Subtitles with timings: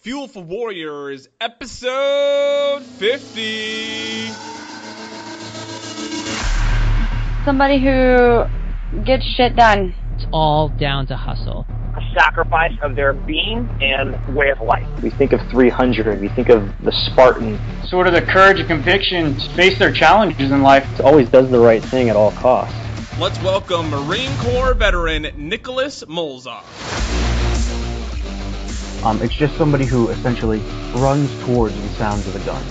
[0.00, 4.30] Fuel for Warriors, episode 50.
[7.44, 8.46] Somebody who
[9.04, 9.94] gets shit done.
[10.16, 11.66] It's all down to hustle.
[11.68, 14.86] a sacrifice of their being and way of life.
[15.02, 17.58] We think of 300, we think of the Spartan.
[17.84, 20.88] Sort of the courage and conviction to face their challenges in life.
[20.98, 22.74] It always does the right thing at all costs.
[23.18, 26.99] Let's welcome Marine Corps veteran Nicholas Molzoff.
[29.02, 30.58] Um, it's just somebody who essentially
[30.96, 32.66] runs towards the sounds of the guns.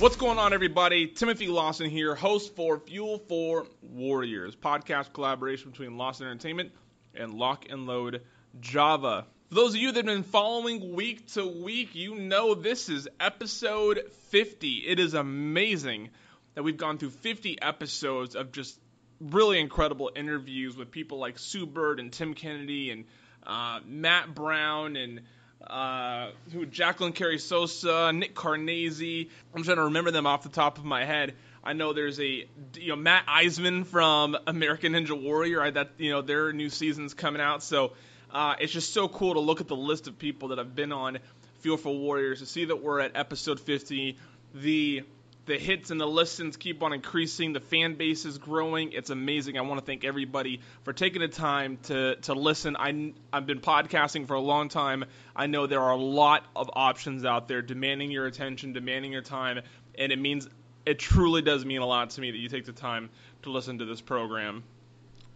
[0.00, 1.06] What's going on, everybody?
[1.06, 6.72] Timothy Lawson here, host for Fuel for Warriors, podcast collaboration between Lawson Entertainment
[7.14, 8.20] and Lock and Load
[8.60, 9.24] Java.
[9.48, 13.08] For those of you that have been following week to week, you know this is
[13.18, 14.84] episode 50.
[14.86, 16.10] It is amazing
[16.54, 18.78] that we've gone through 50 episodes of just
[19.20, 23.06] really incredible interviews with people like Sue Bird and Tim Kennedy and
[23.46, 25.20] uh, Matt Brown and
[25.66, 29.28] uh, who Jacqueline Carey Sosa, Nick Carnese.
[29.54, 31.34] I'm trying to remember them off the top of my head.
[31.62, 35.62] I know there's a you know Matt Iseman from American Ninja Warrior.
[35.62, 37.92] I, that you know their new season's coming out, so
[38.32, 40.92] uh, it's just so cool to look at the list of people that have been
[40.92, 41.18] on
[41.60, 44.16] Fuel for Warriors to see that we're at episode 50.
[44.54, 45.04] The
[45.50, 47.52] the hits and the listens keep on increasing.
[47.52, 48.92] The fan base is growing.
[48.92, 49.58] It's amazing.
[49.58, 52.76] I want to thank everybody for taking the time to to listen.
[52.76, 55.04] I I've been podcasting for a long time.
[55.34, 59.22] I know there are a lot of options out there demanding your attention, demanding your
[59.22, 59.60] time,
[59.98, 60.48] and it means
[60.86, 63.10] it truly does mean a lot to me that you take the time
[63.42, 64.62] to listen to this program.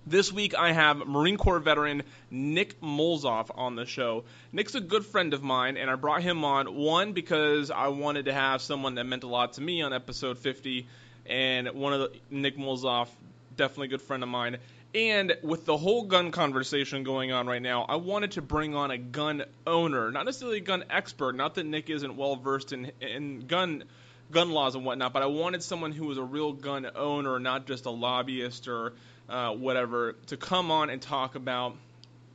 [0.07, 4.25] This week I have Marine Corps veteran Nick Molzoff on the show.
[4.53, 8.27] Nick's a good friend of mine, and I brought him on one because I wanted
[8.27, 10.87] to have someone that meant a lot to me on episode 50,
[11.25, 13.09] and one of the Nick Molzoff,
[13.57, 14.59] definitely a good friend of mine.
[14.95, 18.91] And with the whole gun conversation going on right now, I wanted to bring on
[18.91, 21.35] a gun owner, not necessarily a gun expert.
[21.35, 23.85] Not that Nick isn't well versed in in gun
[24.31, 27.67] gun laws and whatnot, but I wanted someone who was a real gun owner, not
[27.67, 28.93] just a lobbyist or
[29.29, 31.77] uh, whatever, to come on and talk about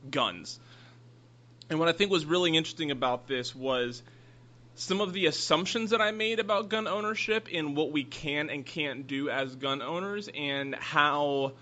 [0.09, 0.59] guns.
[1.69, 4.01] And what I think was really interesting about this was
[4.75, 8.65] some of the assumptions that I made about gun ownership and what we can and
[8.65, 11.53] can't do as gun owners, and how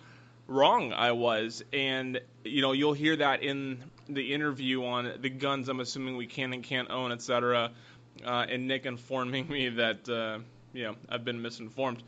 [0.47, 1.63] wrong I was.
[1.73, 6.27] And you know, you'll hear that in the interview on the guns I'm assuming we
[6.27, 7.71] can and can't own, etc.
[8.25, 10.39] Uh, and Nick informing me that uh,
[10.73, 12.01] you know I've been misinformed.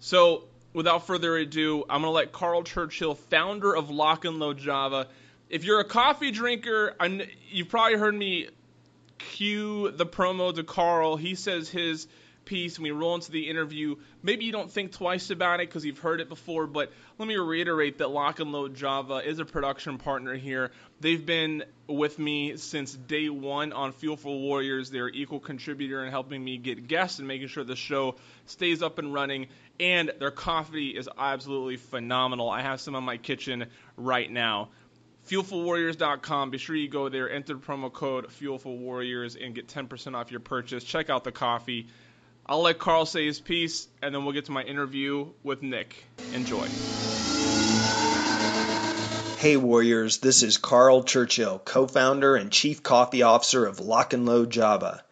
[0.00, 5.08] So without further ado, I'm gonna let Carl Churchill, founder of Lock and Load Java.
[5.48, 8.48] If you're a coffee drinker, I kn- you've probably heard me
[9.18, 11.16] cue the promo to Carl.
[11.16, 12.06] He says his
[12.44, 13.96] piece and we roll into the interview.
[14.22, 17.36] Maybe you don't think twice about it because you've heard it before, but let me
[17.36, 20.72] reiterate that Lock and Load Java is a production partner here.
[21.00, 24.90] They've been with me since day one on Fuel for Warriors.
[24.90, 28.16] They're an equal contributor in helping me get guests and making sure the show
[28.46, 29.48] stays up and running.
[29.80, 32.48] And their coffee is absolutely phenomenal.
[32.48, 33.66] I have some in my kitchen
[33.96, 34.68] right now.
[35.28, 36.50] FuelForWarriors.com.
[36.50, 40.30] Be sure you go there, enter promo code Fuel for Warriors, and get 10% off
[40.30, 40.84] your purchase.
[40.84, 41.86] Check out the coffee.
[42.44, 46.04] I'll let Carl say his piece, and then we'll get to my interview with Nick.
[46.32, 46.66] Enjoy.
[49.38, 54.50] Hey Warriors, this is Carl Churchill, co-founder and chief coffee officer of Lock and Load
[54.50, 55.02] Java.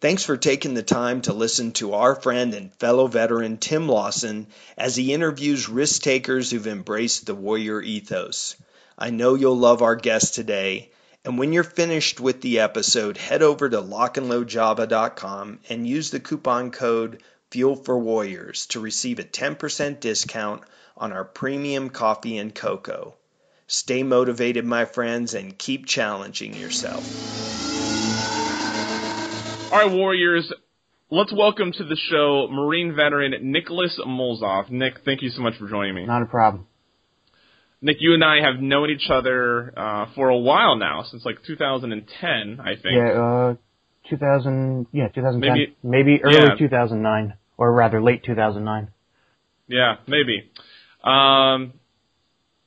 [0.00, 4.46] Thanks for taking the time to listen to our friend and fellow veteran Tim Lawson
[4.76, 8.54] as he interviews risk takers who've embraced the warrior ethos.
[8.96, 10.92] I know you'll love our guest today,
[11.24, 16.70] and when you're finished with the episode, head over to lockandloadjava.com and use the coupon
[16.70, 17.20] code
[17.50, 20.62] Fuel for Warriors to receive a 10% discount
[20.96, 23.14] on our premium coffee and cocoa.
[23.66, 27.77] Stay motivated, my friends, and keep challenging yourself.
[29.70, 30.50] All right, Warriors,
[31.10, 34.70] let's welcome to the show Marine veteran Nicholas Molzoff.
[34.70, 36.06] Nick, thank you so much for joining me.
[36.06, 36.66] Not a problem.
[37.82, 41.42] Nick, you and I have known each other uh, for a while now, since like
[41.46, 42.84] 2010, I think.
[42.96, 43.54] Yeah, uh,
[44.08, 45.40] 2000, yeah, 2010.
[45.52, 46.54] Maybe- Maybe, early yeah.
[46.58, 48.88] 2009, or rather late 2009.
[49.68, 50.50] Yeah, maybe.
[51.04, 51.74] Um,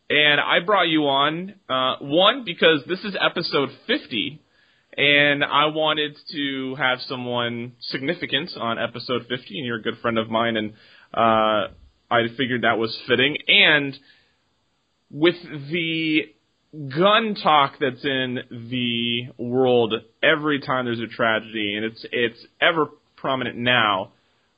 [0.10, 4.41] and I brought you on uh, one because this is episode 50,
[4.98, 10.18] and I wanted to have someone significant on episode 50, and you're a good friend
[10.18, 10.74] of mine, and
[11.14, 11.74] uh,
[12.10, 13.38] I figured that was fitting.
[13.48, 13.98] And
[15.10, 15.36] with
[15.72, 16.22] the
[16.74, 18.40] gun talk that's in
[18.70, 19.94] the world
[20.24, 22.88] every time there's a tragedy, and it's it's ever
[23.18, 24.12] prominent now.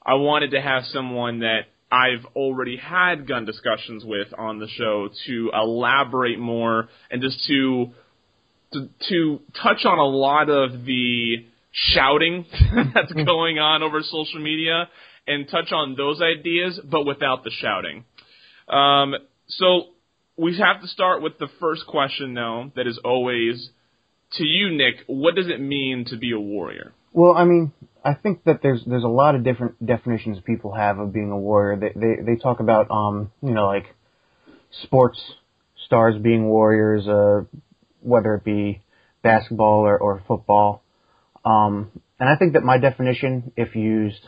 [0.05, 5.09] I wanted to have someone that I've already had gun discussions with on the show
[5.27, 7.91] to elaborate more and just to
[8.73, 12.45] to, to touch on a lot of the shouting
[12.93, 14.89] that's going on over social media
[15.27, 18.05] and touch on those ideas, but without the shouting.
[18.67, 19.15] Um,
[19.47, 19.85] so
[20.37, 23.69] we have to start with the first question, though, that is always
[24.33, 24.95] to you, Nick.
[25.07, 26.93] What does it mean to be a warrior?
[27.13, 27.71] Well, I mean,
[28.03, 31.37] I think that there's there's a lot of different definitions people have of being a
[31.37, 31.79] warrior.
[31.79, 33.85] They they they talk about um you know like
[34.83, 35.21] sports
[35.85, 37.43] stars being warriors, uh,
[38.03, 38.81] whether it be
[39.21, 40.83] basketball or, or football.
[41.45, 44.21] Um, and I think that my definition, if used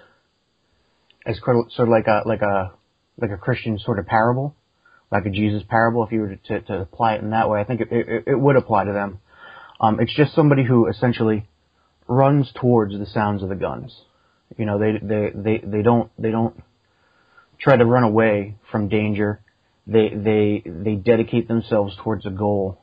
[1.26, 2.74] as sort of like a like a
[3.18, 4.56] like a Christian sort of parable,
[5.12, 7.64] like a Jesus parable, if you were to, to apply it in that way, I
[7.64, 9.20] think it, it, it would apply to them.
[9.80, 11.48] Um, it's just somebody who essentially
[12.08, 13.96] runs towards the sounds of the guns.
[14.58, 16.62] You know, they they they they don't they don't
[17.60, 19.42] try to run away from danger.
[19.88, 22.80] They they they dedicate themselves towards a goal,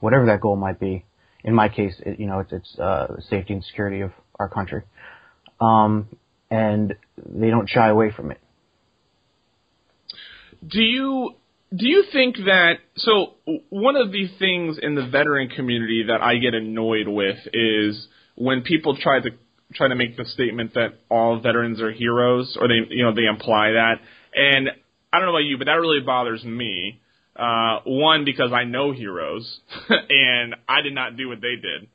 [0.00, 1.04] whatever that goal might be.
[1.42, 4.82] In my case, it, you know, it's it's uh, safety and security of our country,
[5.60, 6.08] um,
[6.50, 8.40] and they don't shy away from it.
[10.66, 11.34] Do you
[11.74, 13.34] do you think that so
[13.70, 18.62] one of the things in the veteran community that I get annoyed with is when
[18.62, 19.30] people try to
[19.74, 23.24] try to make the statement that all veterans are heroes or they you know they
[23.24, 23.94] imply that
[24.34, 24.68] and
[25.12, 27.00] I don't know about you but that really bothers me
[27.36, 31.88] uh one because I know heroes and I did not do what they did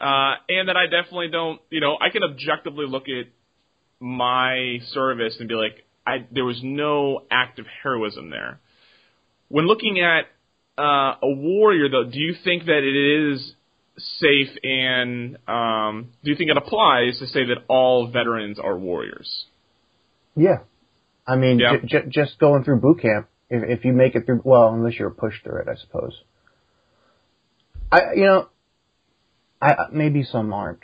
[0.00, 3.26] uh and that I definitely don't you know I can objectively look at
[4.00, 8.60] my service and be like I there was no act of heroism there
[9.48, 10.26] when looking at
[10.78, 13.52] uh, a warrior, though, do you think that it is
[14.20, 19.46] safe and um, do you think it applies to say that all veterans are warriors?
[20.36, 20.58] Yeah,
[21.26, 21.78] I mean, Yeah.
[21.78, 23.26] j- j- just going through boot camp.
[23.50, 26.22] If, if you make it through, well, unless you're pushed through it, I suppose.
[27.90, 28.48] I, you know,
[29.60, 30.80] I maybe some aren't.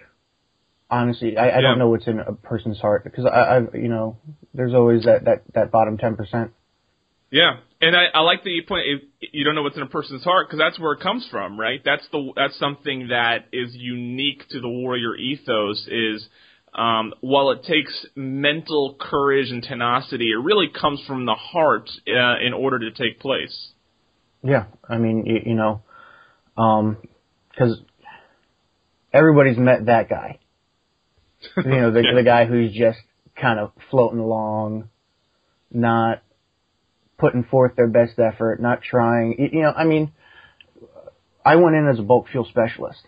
[0.90, 1.60] Honestly, I, I Yeah.
[1.62, 4.16] don't know what's in a person's heart because I, I, you know,
[4.52, 6.52] there's always that that that bottom ten percent.
[7.30, 8.84] Yeah, and I, I like that you point.
[9.20, 11.80] You don't know what's in a person's heart because that's where it comes from, right?
[11.84, 15.86] That's the that's something that is unique to the warrior ethos.
[15.88, 16.28] Is
[16.74, 22.44] um, while it takes mental courage and tenacity, it really comes from the heart uh,
[22.44, 23.68] in order to take place.
[24.42, 25.82] Yeah, I mean, you, you know,
[26.56, 26.98] um,
[27.50, 27.80] because
[29.12, 30.38] everybody's met that guy.
[31.56, 32.14] You know, the Yeah.
[32.14, 32.98] the guy who's just
[33.36, 34.88] kind of floating along,
[35.70, 36.22] not
[37.18, 39.36] putting forth their best effort, not trying.
[39.38, 40.12] You, you know, I mean,
[41.44, 43.00] I went in as a bulk fuel specialist.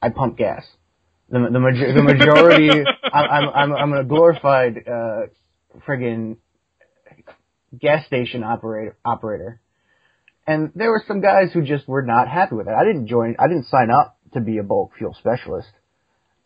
[0.00, 0.64] I pump gas.
[1.30, 2.70] The the, major, the majority,
[3.12, 5.26] I'm I'm I'm a glorified uh,
[5.86, 6.38] friggin'
[7.78, 9.60] gas station operator operator.
[10.46, 12.72] And there were some guys who just were not happy with it.
[12.72, 13.36] I didn't join.
[13.38, 15.68] I didn't sign up to be a bulk fuel specialist.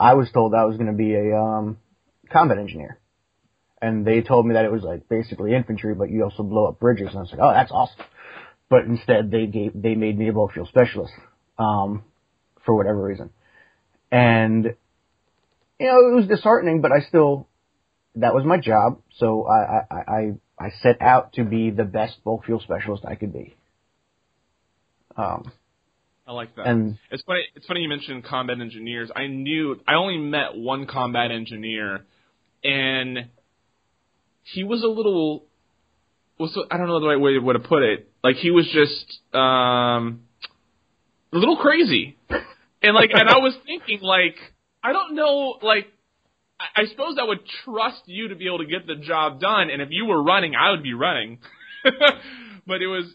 [0.01, 1.79] I was told I was going to be a um,
[2.33, 2.99] combat engineer,
[3.81, 6.81] and they told me that it was like basically infantry, but you also blow up
[6.81, 7.09] bridges.
[7.11, 8.05] And I was like, oh, that's awesome.
[8.69, 11.13] But instead, they gave they made me a bulk fuel specialist
[11.57, 12.03] um,
[12.67, 13.31] for whatever reason,
[14.13, 14.77] and
[15.81, 16.81] you know it was disheartening.
[16.83, 17.49] But I still
[18.15, 22.23] that was my job, so I I I, I set out to be the best
[22.23, 23.57] bulk fuel specialist I could be.
[25.17, 25.51] Um,
[26.27, 26.67] I like that.
[26.67, 27.41] and It's funny.
[27.57, 29.11] It's funny you mentioned combat engineers.
[29.15, 32.05] I knew I only met one combat engineer,
[32.63, 33.29] and
[34.43, 35.47] he was a little.
[36.39, 38.11] Was I don't know the right way way to put it.
[38.23, 40.23] Like he was just um,
[41.33, 42.17] a little crazy,
[42.83, 44.37] and like, and I was thinking like
[44.83, 45.87] I don't know like.
[46.61, 49.71] I I suppose I would trust you to be able to get the job done,
[49.71, 51.39] and if you were running, I would be running.
[52.67, 53.07] but it was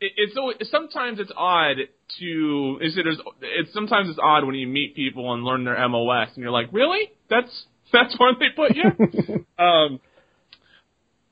[0.00, 1.76] it, it's so sometimes it's odd
[2.20, 3.06] to is it
[3.40, 6.68] it's sometimes it's odd when you meet people and learn their MOS and you're like
[6.72, 9.44] really that's that's where they put you.
[9.64, 10.00] um,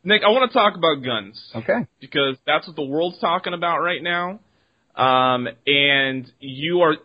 [0.02, 1.86] Nick, I want to talk about guns okay.
[2.00, 4.40] because that's what the world's talking about right now.
[4.96, 6.96] Um, and you are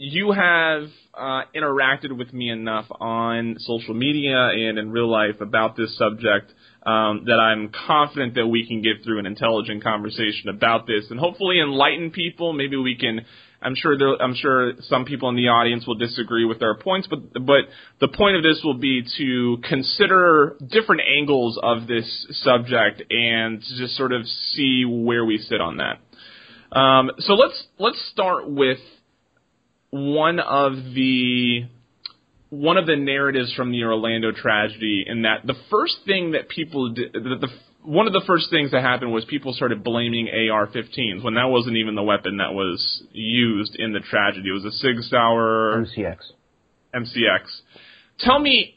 [0.00, 5.76] you have uh, interacted with me enough on social media and in real life about
[5.76, 6.50] this subject
[6.86, 11.20] um, that I'm confident that we can get through an intelligent conversation about this and
[11.20, 12.54] hopefully enlighten people.
[12.54, 13.20] Maybe we can.
[13.60, 17.06] I'm sure there, I'm sure some people in the audience will disagree with our points,
[17.06, 17.68] but but
[18.00, 23.98] the point of this will be to consider different angles of this subject and just
[23.98, 26.00] sort of see where we sit on that.
[26.74, 28.78] Um, so let's let's start with
[29.90, 31.64] one of the
[32.50, 36.92] one of the narratives from the Orlando tragedy in that the first thing that people
[36.92, 37.48] did, the, the
[37.82, 41.76] one of the first things that happened was people started blaming AR-15s when that wasn't
[41.76, 44.50] even the weapon that was used in the tragedy.
[44.50, 46.16] It was a Sig Sauer MCX.
[46.94, 47.40] MCX.
[48.18, 48.76] Tell me,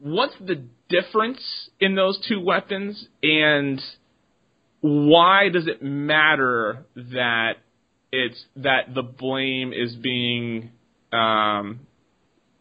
[0.00, 1.40] what's the difference
[1.78, 3.82] in those two weapons, and
[4.80, 7.56] why does it matter that
[8.24, 10.70] it's that the blame is being
[11.12, 11.80] um,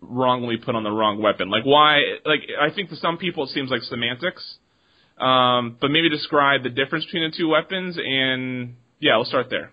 [0.02, 1.50] wrongly put on the wrong weapon?
[1.50, 2.00] Like why?
[2.26, 4.44] Like I think to some people it seems like semantics,
[5.20, 9.72] um, but maybe describe the difference between the two weapons, and yeah, we'll start there.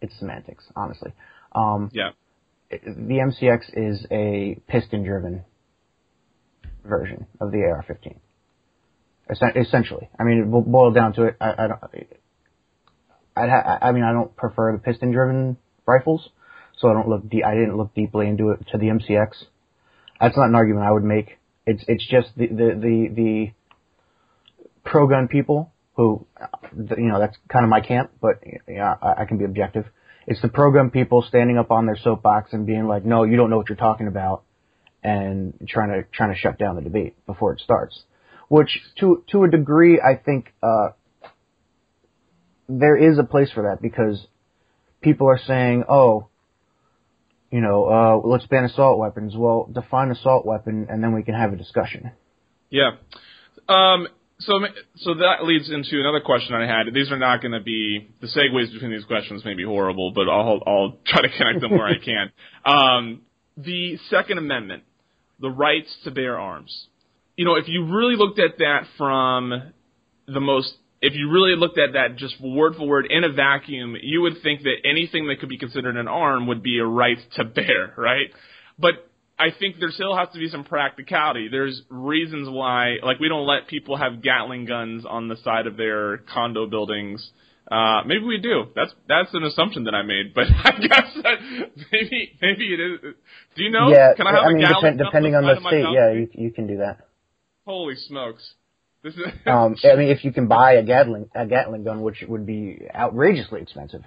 [0.00, 1.12] It's semantics, honestly.
[1.52, 2.10] Um, Yeah.
[2.70, 5.44] it- the MCX is a piston-driven
[6.84, 8.16] version of the AR-15.
[9.56, 11.80] Essentially, I mean, bo- boiled down to it, I, I don't.
[13.38, 16.28] I'd ha- I mean, I don't prefer the piston-driven rifles,
[16.78, 17.28] so I don't look.
[17.28, 19.44] De- I didn't look deeply into it to the MCX.
[20.20, 21.38] That's not an argument I would make.
[21.66, 23.52] It's it's just the the the, the
[24.84, 26.26] pro gun people who,
[26.96, 29.84] you know, that's kind of my camp, but yeah, I, I can be objective.
[30.26, 33.36] It's the pro gun people standing up on their soapbox and being like, "No, you
[33.36, 34.44] don't know what you're talking about,"
[35.02, 38.02] and trying to trying to shut down the debate before it starts.
[38.48, 40.90] Which, to to a degree, I think uh,
[42.68, 44.26] there is a place for that because
[45.00, 46.28] people are saying, "Oh,
[47.50, 51.34] you know, uh, let's ban assault weapons." Well, define assault weapon, and then we can
[51.34, 52.10] have a discussion.
[52.70, 52.92] Yeah.
[53.68, 54.08] Um,
[54.40, 54.52] so,
[54.96, 56.94] so that leads into another question I had.
[56.94, 60.28] These are not going to be the segues between these questions may be horrible, but
[60.28, 62.30] I'll I'll try to connect them where I can.
[62.64, 63.22] Um,
[63.56, 64.82] the Second Amendment,
[65.40, 66.86] the rights to bear arms.
[67.36, 69.72] You know, if you really looked at that from
[70.26, 73.96] the most, if you really looked at that just word for word in a vacuum,
[74.00, 77.18] you would think that anything that could be considered an arm would be a right
[77.36, 78.30] to bear, right?
[78.78, 81.48] But I think there still has to be some practicality.
[81.48, 85.76] There's reasons why, like, we don't let people have Gatling guns on the side of
[85.76, 87.30] their condo buildings.
[87.70, 88.64] Uh, maybe we do.
[88.74, 91.38] That's that's an assumption that I made, but I guess that
[91.92, 93.14] maybe maybe it is.
[93.56, 93.90] Do you know?
[93.90, 96.50] yeah, Can I have a mean, Gatling depend, depending on the state, yeah, you you
[96.50, 97.06] can do that.
[97.66, 98.54] Holy smokes!
[99.02, 102.24] This is Um, I mean, if you can buy a Gatling a Gatling gun, which
[102.26, 104.02] would be outrageously expensive,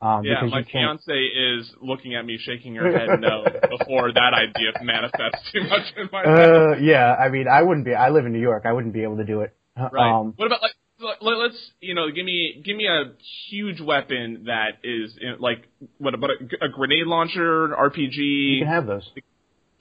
[0.00, 0.34] um, yeah.
[0.40, 1.00] because My you can't.
[1.00, 3.44] fiance is looking at me, shaking her head no
[3.78, 6.50] before that idea manifests too much in my head.
[6.50, 7.94] Uh, yeah, I mean, I wouldn't be.
[7.94, 8.64] I live in New York.
[8.66, 9.54] I wouldn't be able to do it.
[9.76, 10.10] Right.
[10.12, 10.72] Um, what about like
[11.20, 13.12] let- let's you know give me give me a
[13.48, 15.68] huge weapon that is in, like
[15.98, 18.16] what about a, a grenade launcher, RPG?
[18.16, 19.08] you can have those.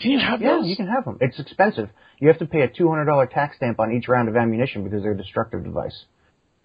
[0.02, 0.68] Can you have Yeah, those?
[0.68, 1.18] you can have them.
[1.22, 1.90] It's expensive.
[2.20, 4.84] You have to pay a two hundred dollar tax stamp on each round of ammunition
[4.84, 6.06] because they're a destructive device.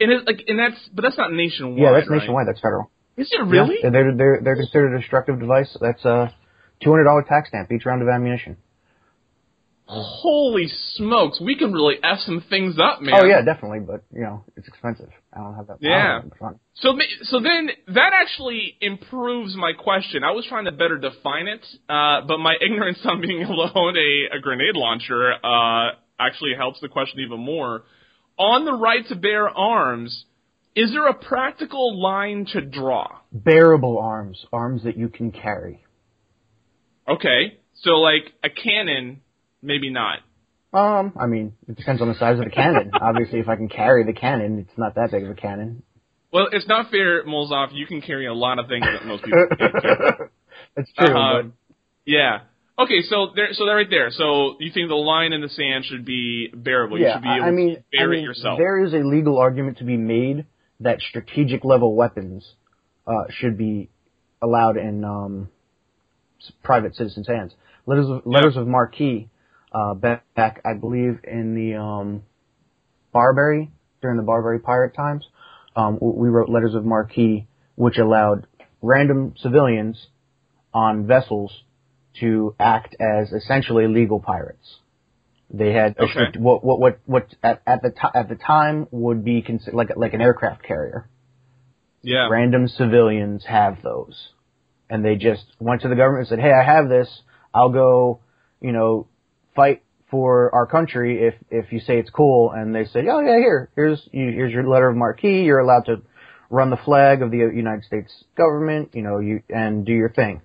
[0.00, 1.80] And it, like and that's but that's not nationwide.
[1.80, 2.20] Yeah, that's right?
[2.20, 2.46] nationwide.
[2.48, 2.90] That's federal.
[3.16, 3.76] Is it really?
[3.82, 5.74] Yeah, they're they're they're considered a destructive device.
[5.80, 6.34] That's a
[6.82, 8.58] two hundred dollar tax stamp each round of ammunition.
[9.88, 13.14] Holy smokes, we can really f some things up, man.
[13.14, 13.80] Oh yeah, definitely.
[13.80, 15.10] But you know, it's expensive.
[15.32, 15.76] I don't have that.
[15.80, 16.14] Yeah.
[16.14, 16.58] have that fun.
[16.74, 20.24] So, so then that actually improves my question.
[20.24, 23.78] I was trying to better define it, uh, but my ignorance on being able to
[23.78, 27.84] own a, a grenade launcher uh, actually helps the question even more.
[28.38, 30.24] On the right to bear arms,
[30.74, 33.20] is there a practical line to draw?
[33.32, 35.84] Bearable arms, arms that you can carry.
[37.08, 39.22] Okay, so like a cannon,
[39.66, 40.20] maybe not.
[40.72, 42.90] Um, I mean, it depends on the size of the cannon.
[43.00, 45.82] Obviously, if I can carry the cannon, it's not that big of a cannon.
[46.32, 47.68] Well, it's not fair, Molzoff.
[47.72, 50.28] You can carry a lot of things that most people can't carry.
[50.74, 51.16] That's true.
[51.16, 51.52] Um,
[52.04, 52.40] yeah.
[52.78, 54.10] Okay, so there, so they're right there.
[54.10, 56.98] So you think the line in the sand should be bearable?
[56.98, 58.58] but yeah, you should be able I mean, to bear I mean, it yourself.
[58.58, 60.44] there is a legal argument to be made
[60.80, 62.46] that strategic level weapons
[63.06, 63.88] uh, should be
[64.42, 65.48] allowed in um,
[66.62, 67.54] private citizens' hands.
[67.86, 68.94] Letters of, letters of marque
[69.72, 72.22] uh, back, back, I believe, in the um,
[73.12, 73.70] Barbary
[74.02, 75.26] during the Barbary pirate times.
[75.74, 77.12] Um, we wrote letters of marque
[77.74, 78.46] which allowed
[78.80, 80.06] random civilians
[80.72, 81.52] on vessels
[82.20, 84.78] to act as essentially legal pirates.
[85.50, 86.10] They had Okay.
[86.10, 89.76] strict, what what what what at, at the ti at the time would be considered
[89.76, 91.08] like like an aircraft carrier.
[92.02, 92.28] yeah.
[92.28, 94.30] Random civilians have those,
[94.90, 97.08] and they just went to the government and said, "Hey, I have this.
[97.54, 98.20] I'll go,
[98.60, 99.06] you know,
[99.56, 103.38] fight for our country if if you say it's cool." And they say, "Oh yeah,
[103.38, 105.24] here, here's you, here's your letter of marque.
[105.24, 106.02] You're allowed to
[106.50, 110.42] run the flag of the United States government, you know, you and do your thing."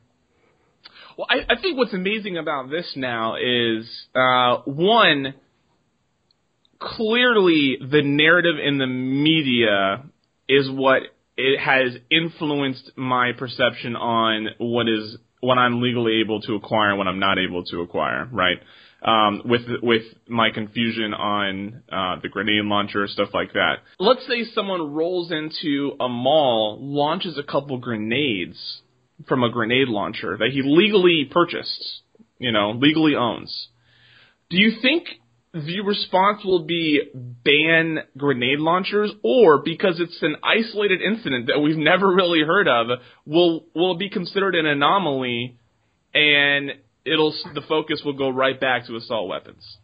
[1.18, 5.36] Well, I, I think what's amazing about this now is uh, one,
[6.80, 10.04] clearly the narrative in the media
[10.48, 11.04] is what
[11.38, 16.98] it has influenced my perception on what is what I'm legally able to acquire and
[16.98, 18.58] what I'm not able to acquire, right?
[19.04, 23.78] Um, with with my confusion on uh, the grenade launcher, stuff like that.
[23.98, 28.82] Let's say someone rolls into a mall, launches a couple grenades
[29.28, 32.02] from a grenade launcher that he legally purchased,
[32.38, 33.70] you know, legally owns.
[34.52, 35.08] Do you think
[35.54, 41.78] the response will be ban grenade launchers, or because it's an isolated incident that we've
[41.78, 45.58] never really heard of, will will be considered an anomaly,
[46.14, 46.72] and
[47.06, 49.78] it'll the focus will go right back to assault weapons?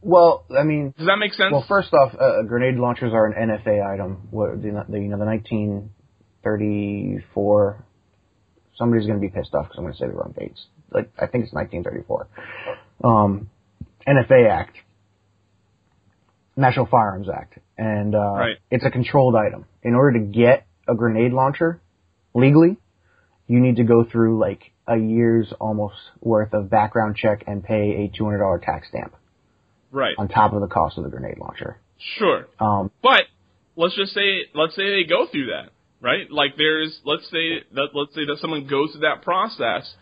[0.00, 1.50] Well, I mean, Does that make sense?
[1.52, 4.28] well, first off, uh, grenade launchers are an NFA item.
[4.30, 7.84] What the, the you know the 1934.
[8.76, 10.64] Somebody's going to be pissed off because I'm going to say the wrong dates.
[10.92, 12.28] Like I think it's 1934.
[13.04, 13.50] Um,
[14.06, 14.76] NFA Act,
[16.56, 18.56] National Firearms Act, and uh, Right.
[18.70, 19.64] it's a controlled item.
[19.82, 21.80] In order to get a grenade launcher
[22.34, 22.76] legally,
[23.48, 28.10] you need to go through like a year's almost worth of background check and pay
[28.10, 29.14] a $200 tax stamp
[29.92, 30.14] right.
[30.18, 31.78] on top of the cost of the grenade launcher.
[32.16, 32.48] Sure.
[32.58, 33.22] Um, But
[33.76, 36.30] let's just say let's say they go through that, right?
[36.30, 39.92] Like there's let's say that let's say that someone goes through that process.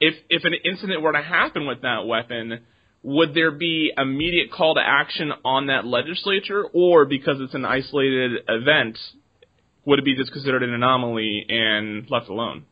[0.00, 2.60] If if an incident were to happen with that weapon,
[3.02, 8.40] would there be immediate call to action on that legislature, or because it's an isolated
[8.48, 8.98] event,
[9.84, 12.64] would it be just considered an anomaly and left alone?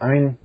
[0.00, 0.38] I mean,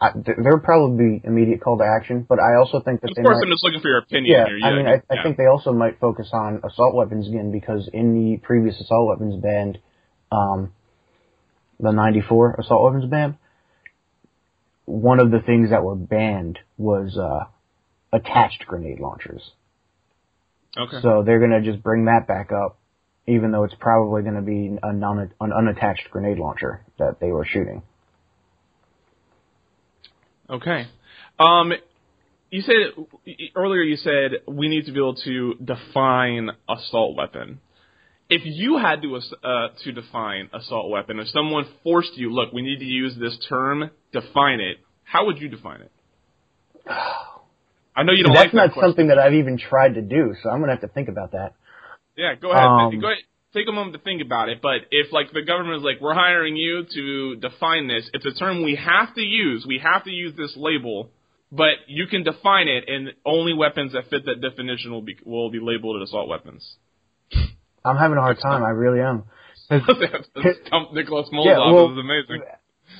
[0.00, 3.10] I, th- there would probably be immediate call to action, but I also think that
[3.10, 4.58] Of they course, might, I'm just looking for your opinion yeah, here.
[4.62, 5.22] I mean, I, I yeah.
[5.24, 9.42] think they also might focus on assault weapons again because in the previous assault weapons
[9.42, 9.78] ban,
[10.30, 10.72] um,
[11.80, 13.38] the 94 assault weapons ban,
[14.84, 17.46] one of the things that were banned was, uh,
[18.12, 19.52] attached grenade launchers.
[20.76, 20.98] okay.
[21.02, 22.78] So they're gonna just bring that back up,
[23.26, 27.44] even though it's probably gonna be a non, an unattached grenade launcher that they were
[27.44, 27.82] shooting.
[30.50, 30.86] Okay.
[31.38, 31.72] Um,
[32.50, 32.74] you said
[33.54, 33.82] earlier.
[33.82, 37.60] You said we need to be able to define assault weapon.
[38.30, 42.62] If you had to uh, to define assault weapon, if someone forced you, look, we
[42.62, 44.78] need to use this term, define it.
[45.04, 45.92] How would you define it?
[47.96, 48.88] I know you don't That's like that not question.
[48.90, 51.54] something that I've even tried to do, so I'm gonna have to think about that.
[52.16, 52.64] Yeah, go ahead.
[52.64, 53.18] Um, go ahead.
[53.58, 54.62] Take a moment to think about it.
[54.62, 58.32] But if like the government is like, we're hiring you to define this, it's a
[58.32, 59.64] term we have to use.
[59.66, 61.10] We have to use this label,
[61.50, 65.50] but you can define it, and only weapons that fit that definition will be will
[65.50, 66.76] be labeled as assault weapons.
[67.84, 68.62] I'm having a hard time.
[68.62, 69.24] I really am.
[69.70, 71.44] Dump Nicholas Molotov.
[71.44, 72.42] Yeah, well- is amazing.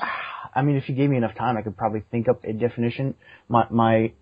[0.56, 3.14] I mean, if you gave me enough time, I could probably think up a definition.
[3.48, 4.12] My my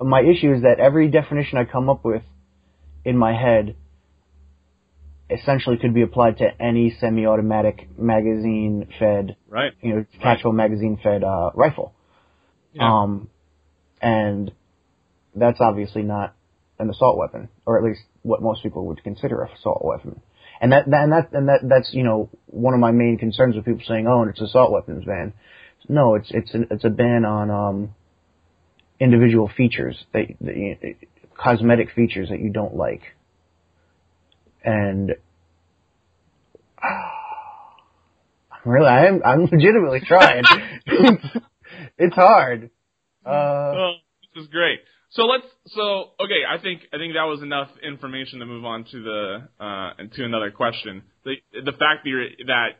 [0.00, 2.22] my issue is that every definition I come up with
[3.04, 3.76] in my head
[5.40, 9.72] essentially could be applied to any semi-automatic magazine-fed, Right.
[9.80, 11.94] you know, tactical magazine-fed uh, rifle.
[12.72, 12.90] Yeah.
[12.90, 13.28] Um,
[14.00, 14.52] and
[15.34, 16.34] that's obviously not
[16.78, 20.20] an assault weapon, or at least what most people would consider an assault weapon.
[20.60, 23.56] And that, that and that and that that's you know one of my main concerns
[23.56, 25.32] with people saying, "Oh, and it's assault weapons ban."
[25.88, 27.94] No, it's it's an, it's a ban on um,
[29.00, 30.76] individual features that, that you,
[31.36, 33.02] cosmetic features that you don't like.
[34.64, 35.12] And
[38.64, 40.44] really, I am I'm legitimately trying.
[40.86, 41.24] it's,
[41.98, 42.70] it's hard.
[43.24, 43.28] Uh,
[43.74, 43.92] Oh,
[44.34, 44.80] this is great.
[45.10, 45.44] So let's.
[45.66, 49.48] So okay, I think I think that was enough information to move on to the
[49.60, 51.02] uh, to another question.
[51.24, 52.78] The the fact that you're, that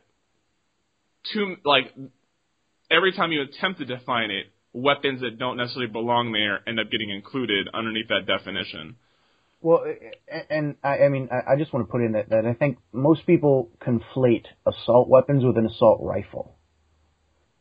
[1.33, 1.93] to like
[2.89, 6.89] every time you attempt to define it, weapons that don't necessarily belong there end up
[6.91, 8.95] getting included underneath that definition.
[9.63, 9.85] Well,
[10.49, 13.25] and I, I mean, I just want to put in that, that I think most
[13.25, 16.57] people conflate assault weapons with an assault rifle,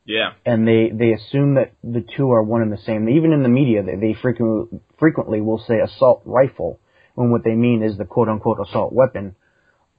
[0.05, 0.33] Yeah.
[0.45, 3.09] and they they assume that the two are one and the same.
[3.09, 6.81] Even in the media, they, they frequently frequently will say assault rifle
[7.15, 9.37] when what they mean is the quote unquote assault weapon.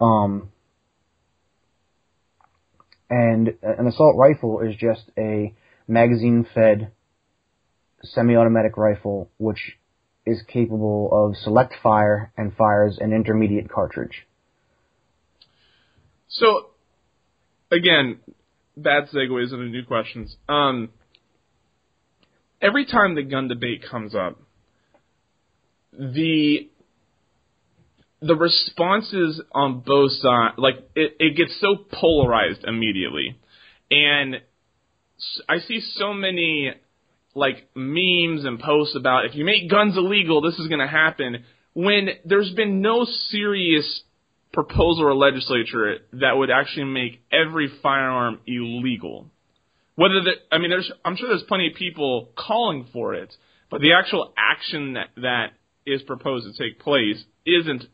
[0.01, 0.49] Um,
[3.09, 5.53] and an assault rifle is just a
[5.87, 6.91] magazine fed
[8.03, 9.77] semi-automatic rifle which
[10.25, 14.25] is capable of select fire and fires an intermediate cartridge.
[16.27, 16.69] So
[17.71, 18.19] again,
[18.77, 20.35] bad segues into new questions.
[20.47, 20.89] Um,
[22.61, 24.39] every time the gun debate comes up,
[25.91, 26.69] the
[28.21, 33.37] the responses on both sides, like it, it gets so polarized immediately,
[33.91, 34.37] and
[35.49, 36.71] I see so many
[37.35, 41.43] like memes and posts about if you make guns illegal, this is going to happen.
[41.73, 44.03] When there's been no serious
[44.51, 49.31] proposal or legislature that would actually make every firearm illegal.
[49.95, 53.33] whether the, I mean, there's, I'm sure there's plenty of people calling for it,
[53.69, 55.47] but the actual action that, that
[55.85, 57.85] is proposed to take place isn't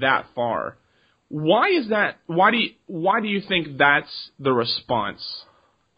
[0.00, 0.78] that far.
[1.28, 2.18] Why is that?
[2.26, 5.22] Why do you, why do you think that's the response?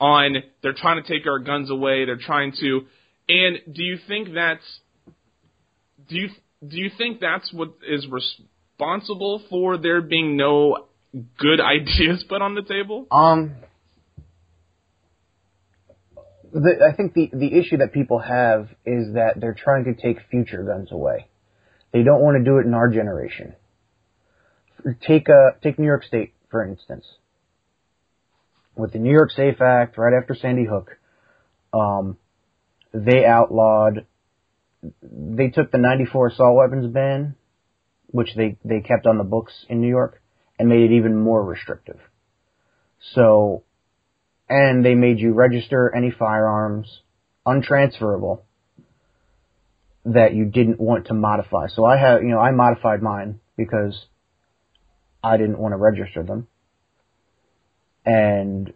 [0.00, 2.04] On they're trying to take our guns away.
[2.04, 2.82] They're trying to,
[3.28, 4.62] and do you think that's
[6.08, 6.28] do you
[6.66, 10.88] do you think that's what is responsible for there being no
[11.38, 13.06] good ideas put on the table?
[13.10, 13.56] Um,
[16.52, 20.18] the, I think the the issue that people have is that they're trying to take
[20.30, 21.26] future guns away.
[21.92, 23.54] They don't want to do it in our generation.
[25.06, 27.04] Take uh take New York State for instance.
[28.78, 30.96] With the New York Safe Act, right after Sandy Hook,
[31.74, 32.16] um,
[32.94, 34.06] they outlawed.
[35.02, 37.34] They took the '94 assault weapons ban,
[38.06, 40.22] which they they kept on the books in New York,
[40.58, 41.98] and made it even more restrictive.
[43.14, 43.64] So
[44.48, 47.00] and they made you register any firearms
[47.46, 48.42] untransferable
[50.04, 51.66] that you didn't want to modify.
[51.68, 54.06] So I have, you know, I modified mine because
[55.22, 56.46] I didn't want to register them.
[58.04, 58.72] And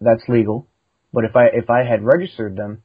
[0.00, 0.66] that's legal.
[1.12, 2.82] But if I, if I had registered them,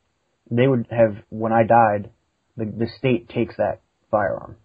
[0.49, 2.09] they would have, when I died,
[2.57, 4.57] the, the state takes that firearm.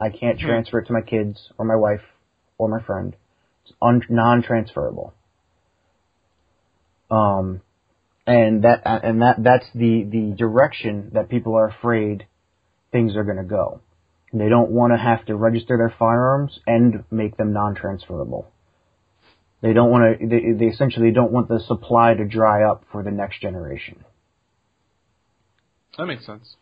[0.00, 2.02] I can't transfer it to my kids or my wife
[2.56, 3.16] or my friend.
[3.64, 5.12] It's un- non-transferable.
[7.10, 7.62] Um,
[8.26, 12.26] and that and that that's the the direction that people are afraid
[12.92, 13.80] things are going to go.
[14.32, 18.46] They don't want to have to register their firearms and make them non-transferable.
[19.60, 20.26] They don't want to.
[20.26, 24.04] They, they essentially don't want the supply to dry up for the next generation.
[25.96, 26.54] That makes sense.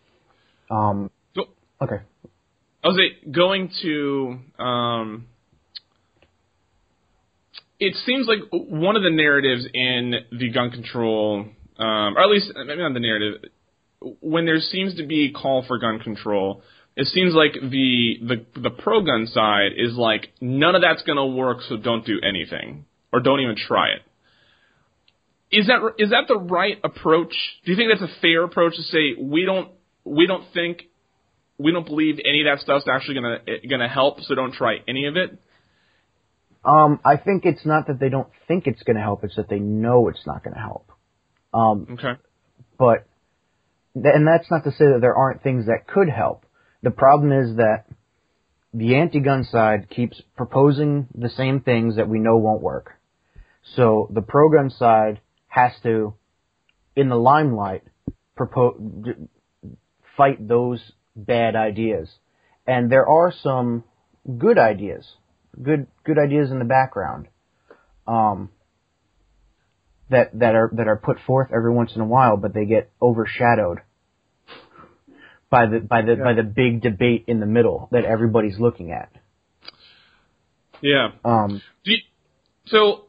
[0.70, 1.44] Um, So,
[1.82, 1.96] okay.
[2.82, 4.38] I was like, going to.
[4.58, 5.26] Um,
[7.78, 11.44] it seems like one of the narratives in the gun control,
[11.78, 13.50] um, or at least maybe not the narrative,
[14.20, 16.62] when there seems to be a call for gun control,
[16.96, 21.16] it seems like the the the pro gun side is like none of that's going
[21.16, 24.02] to work, so don't do anything or don't even try it.
[25.50, 27.34] Is that is that the right approach?
[27.64, 29.70] Do you think that's a fair approach to say we don't
[30.04, 30.84] we don't think
[31.58, 35.06] we don't believe any of that stuff's actually gonna gonna help, so don't try any
[35.06, 35.38] of it?
[36.64, 39.48] Um, I think it's not that they don't think it's going to help; it's that
[39.48, 40.90] they know it's not going to help.
[41.54, 42.20] Um, Okay.
[42.76, 43.06] but
[43.94, 46.45] and that's not to say that there aren't things that could help.
[46.86, 47.86] The problem is that
[48.72, 52.92] the anti-gun side keeps proposing the same things that we know won't work.
[53.74, 56.14] So the pro-gun side has to,
[56.94, 57.82] in the limelight,
[58.36, 58.80] propose
[60.16, 62.08] fight those bad ideas.
[62.68, 63.82] And there are some
[64.38, 65.04] good ideas,
[65.60, 67.26] good good ideas in the background.
[68.06, 68.50] Um,
[70.10, 72.92] that that are that are put forth every once in a while, but they get
[73.02, 73.80] overshadowed
[75.50, 79.10] by the by the by the big debate in the middle that everybody's looking at.
[80.82, 81.10] Yeah.
[81.24, 81.98] Um, Do you,
[82.66, 83.04] so,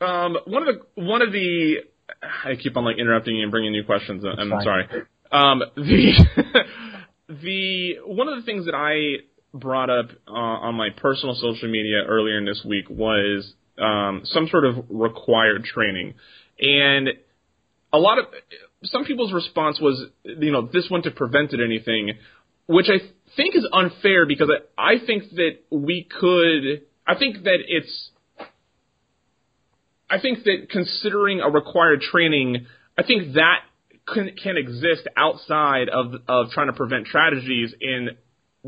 [0.00, 1.76] um, one of the one of the
[2.22, 4.24] I keep on like interrupting you and bringing new questions.
[4.24, 4.62] I'm fine.
[4.62, 4.86] sorry.
[5.30, 6.64] Um, the
[7.28, 12.02] the one of the things that I brought up uh, on my personal social media
[12.06, 16.14] earlier in this week was um, some sort of required training,
[16.60, 17.08] and
[17.92, 18.26] a lot of
[18.84, 22.12] some people's response was, you know, this wouldn't have prevented anything,
[22.66, 22.98] which I
[23.36, 26.82] think is unfair because I, I think that we could.
[27.06, 28.10] I think that it's.
[30.08, 32.66] I think that considering a required training,
[32.98, 33.60] I think that
[34.06, 38.10] can, can exist outside of of trying to prevent tragedies in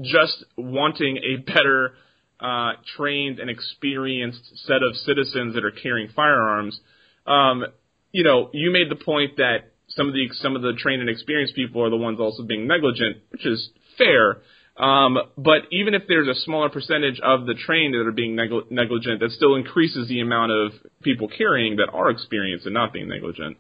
[0.03, 1.95] just wanting a better
[2.41, 6.79] uh, trained and experienced set of citizens that are carrying firearms.
[7.27, 7.65] Um,
[8.13, 11.11] you know, you made the point that some of the some of the trained and
[11.11, 14.39] experienced people are the ones also being negligent, which is fair.
[14.77, 18.65] Um, but even if there's a smaller percentage of the trained that are being negli-
[18.71, 23.09] negligent, that still increases the amount of people carrying that are experienced and not being
[23.09, 23.57] negligent.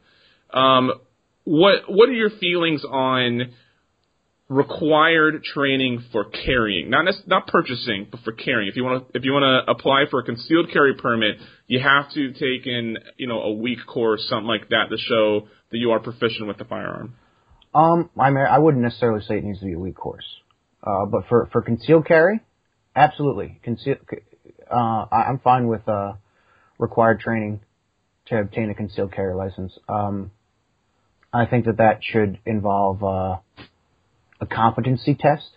[0.53, 0.90] Um,
[1.44, 3.53] what what are your feelings on
[4.48, 8.68] required training for carrying, not not purchasing, but for carrying.
[8.68, 11.80] If you want to if you want to apply for a concealed carry permit, you
[11.80, 15.78] have to take in you know a week course, something like that, to show that
[15.78, 17.14] you are proficient with the firearm.
[17.74, 20.26] um, I mean, I wouldn't necessarily say it needs to be a week course,
[20.83, 22.40] uh, but for for concealed carry,
[22.94, 23.61] absolutely.
[23.62, 23.96] Conceal,
[24.70, 26.14] uh, I'm fine with uh,
[26.78, 27.61] required training
[28.26, 29.72] to obtain a concealed carry license.
[29.88, 30.33] Um,
[31.33, 33.37] I think that that should involve uh,
[34.44, 35.48] a competency test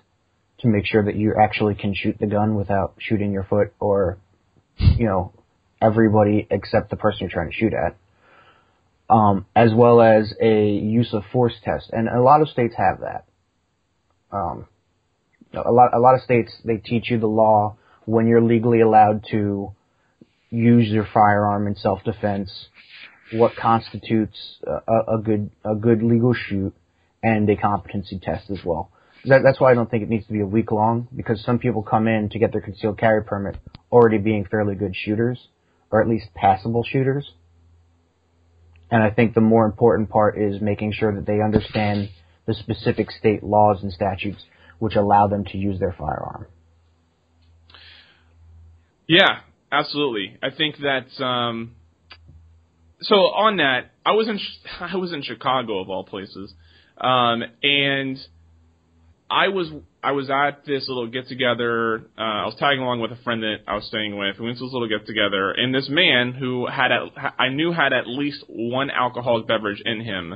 [0.62, 4.18] to make sure that you actually can shoot the gun without shooting your foot or,
[4.78, 5.34] you know,
[5.82, 7.96] everybody except the person you're trying to shoot at.
[9.10, 13.02] um, as well as a use of force test, and a lot of states have
[13.02, 13.26] that.
[14.32, 14.68] Um,
[15.54, 19.26] a lot a lot of states they teach you the law when you're legally allowed
[19.32, 19.74] to
[20.50, 22.52] use your firearm in self defense,
[23.34, 26.74] what constitutes a, a good a good legal shoot,
[27.24, 28.92] and a competency test as well.
[29.26, 31.60] That, that's why I don't think it needs to be a week long because some
[31.60, 33.58] people come in to get their concealed carry permit
[33.92, 35.48] already being fairly good shooters
[35.92, 37.32] or at least passable shooters.
[38.90, 42.10] And I think the more important part is making sure that they understand
[42.46, 44.44] the specific state laws and statutes
[44.80, 46.46] which allow them to use their firearm.
[49.08, 49.40] Yeah,
[49.72, 50.38] absolutely.
[50.44, 51.24] I think that.
[51.24, 51.76] Um,
[53.02, 54.40] so on that, I was in
[54.80, 56.54] I was in Chicago of all places,
[57.00, 58.18] um, and
[59.30, 61.98] I was I was at this little get together.
[62.18, 64.40] Uh, I was tagging along with a friend that I was staying with.
[64.40, 67.72] We went to this little get together, and this man who had at, I knew
[67.72, 70.36] had at least one alcoholic beverage in him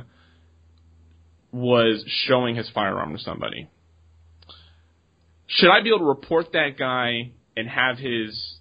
[1.52, 3.68] was showing his firearm to somebody.
[5.46, 8.58] Should I be able to report that guy and have his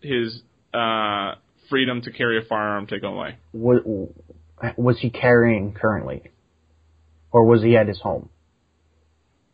[0.00, 0.40] his
[0.72, 1.34] uh,
[1.68, 3.36] freedom to carry a firearm taken away?
[3.52, 3.82] What
[4.78, 6.30] was he carrying currently,
[7.32, 8.28] or was he at his home?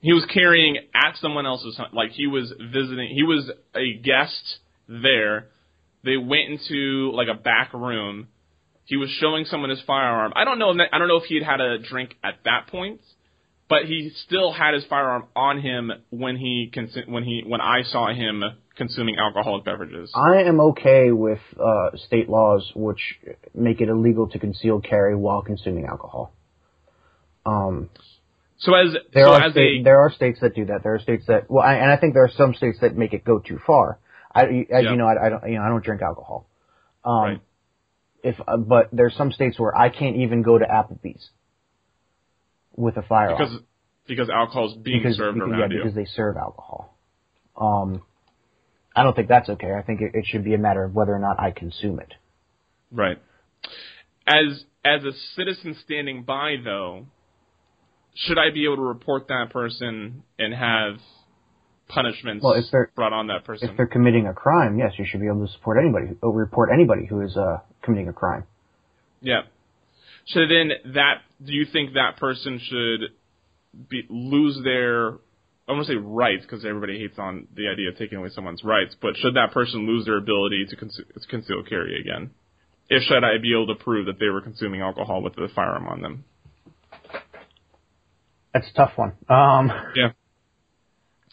[0.02, 1.88] he was carrying at someone else's home.
[1.94, 4.58] like he was visiting he was a guest
[4.88, 5.48] there.
[6.04, 8.26] They went into like a back room.
[8.84, 10.32] He was showing someone his firearm.
[10.34, 13.00] I don't know i don't know if he had had a drink at that point
[13.68, 16.70] but he still had his firearm on him when he
[17.06, 18.42] when he when i saw him
[18.76, 20.10] consuming alcoholic beverages.
[20.14, 23.00] I am okay with uh state laws which
[23.54, 26.34] make it illegal to conceal carry while consuming alcohol
[27.46, 27.88] um
[28.58, 30.82] so as there so are as sta- a there are states that do that.
[30.84, 33.12] There are states that well, I, and I think there are some states that make
[33.12, 33.98] it go too far.
[34.34, 34.90] I, as Yeah.
[34.92, 36.46] you know, I, I don't you know I don't drink alcohol.
[37.04, 37.40] Um, Right.
[38.22, 41.30] If uh, but there's some states where I can't even go to Applebee's
[42.76, 43.60] with a firearm because
[44.06, 46.96] because alcohol is being because, served because, around yeah, you because they serve alcohol.
[47.56, 48.02] Um,
[48.94, 49.72] I don't think that's okay.
[49.72, 52.14] I think it, it should be a matter of whether or not I consume it.
[52.92, 53.18] Right.
[54.26, 57.06] As as a citizen standing by, though,
[58.14, 60.98] should I be able to report that person and have
[61.88, 63.70] punishments Well, if they're- brought on that person?
[63.70, 66.70] If they're committing a crime, yes, you should be able to support anybody, uh, report
[66.72, 68.44] anybody who is uh, committing a crime.
[69.20, 69.42] Yeah.
[70.26, 73.10] So then, that do you think that person should
[73.88, 75.14] be lose their
[75.68, 78.62] I want to say rights because everybody hates on the idea of taking away someone's
[78.64, 82.30] rights, but should that person lose their ability to, cons- to conceal carry again?
[82.88, 85.86] If should I be able to prove that they were consuming alcohol with the firearm
[85.86, 86.24] on them?
[88.52, 89.12] That's a tough one.
[89.28, 90.10] Um, Yeah.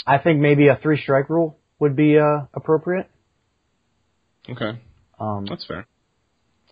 [0.08, 3.10] I think maybe a three strike rule would be uh, appropriate.
[4.50, 4.80] Okay,
[5.20, 5.86] Um, that's fair.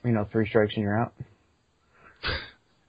[0.03, 1.13] you know, three strikes and you're out.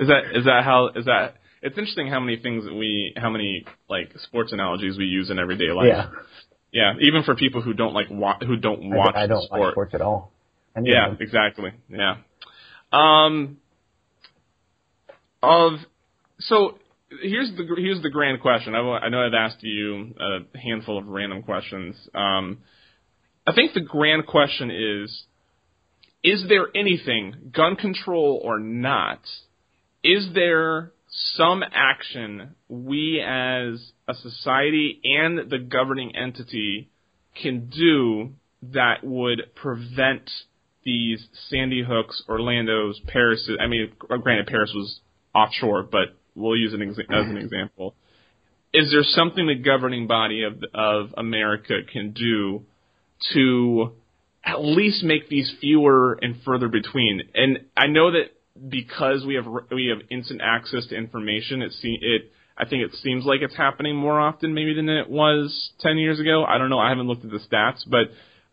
[0.01, 1.35] Is that is that how is that?
[1.61, 5.39] It's interesting how many things that we how many like sports analogies we use in
[5.41, 5.89] everyday life.
[5.89, 6.07] Yeah,
[6.73, 9.61] Yeah, even for people who don't like wa- who don't watch I the don't sport.
[9.61, 10.33] like sports at all.
[10.77, 11.19] Any Yeah, them.
[11.21, 11.73] exactly.
[11.91, 12.19] Yeah.
[12.93, 13.59] Um.
[15.43, 15.73] Of
[16.39, 16.79] so
[17.23, 18.75] here's the here's the grand question.
[18.75, 21.97] I, I know I've asked you a handful of random questions.
[22.15, 22.59] Um,
[23.47, 25.25] I think the grand question is:
[26.23, 29.21] Is there anything, gun control or not?
[30.05, 36.91] Is there some action we as a society and the governing entity
[37.41, 40.31] can do that would prevent
[40.85, 43.49] these Sandy Hooks, Orlando's, Paris.
[43.61, 45.01] I mean, granted, Paris was
[45.35, 47.95] offshore, but we'll use it exa- as an example.
[48.73, 52.65] Is there something the governing body of of America can do
[53.33, 53.93] to
[54.45, 57.23] at least make these fewer and further between?
[57.35, 58.31] And I know that
[58.69, 62.95] because we have we have instant access to information, it se- it I think it
[63.03, 66.45] seems like it's happening more often maybe than it was 10 years ago.
[66.45, 66.81] I don't know.
[66.81, 68.11] I haven't looked at the stats, but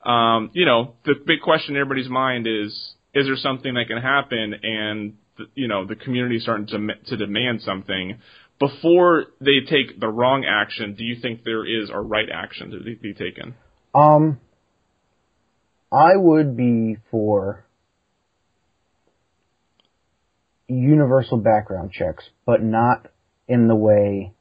[0.10, 2.72] um, you know, the big question in everybody's mind is,
[3.16, 4.54] is there something that can happen?
[4.62, 8.20] And, the, you know, the community starting to, to demand something.
[8.60, 12.80] Before they take the wrong action, do you think there is a right action to
[12.80, 13.56] be- taken?
[13.94, 14.40] Um,
[15.92, 17.66] I would be for
[20.68, 23.08] universal background checks, but not
[23.48, 24.34] in the way